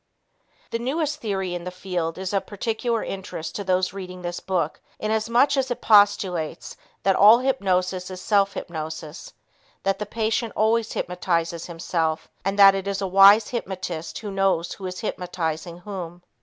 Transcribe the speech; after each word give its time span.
The 0.71 0.79
newest 0.79 1.19
theory 1.21 1.53
in 1.53 1.63
the 1.63 1.69
field 1.69 2.17
is 2.17 2.33
of 2.33 2.47
particular 2.47 3.03
interest 3.03 3.53
to 3.53 3.63
those 3.63 3.93
reading 3.93 4.23
this 4.23 4.39
book 4.39 4.81
inasmuch 4.97 5.55
as 5.57 5.69
it 5.69 5.79
postulates 5.79 6.75
that 7.03 7.15
all 7.15 7.37
hypnosis 7.37 8.09
is 8.09 8.19
self 8.19 8.55
hypnosis, 8.55 9.33
that 9.83 9.99
the 9.99 10.07
patient 10.07 10.53
always 10.55 10.93
hypnotizes 10.93 11.67
himself 11.67 12.27
and 12.43 12.57
that 12.57 12.73
it 12.73 12.87
is 12.87 12.99
a 12.99 13.05
wise 13.05 13.49
hypnotist 13.49 14.17
who 14.17 14.31
knows 14.31 14.73
who 14.73 14.87
is 14.87 15.01
hypnotizing 15.01 15.77
whom. 15.81 16.23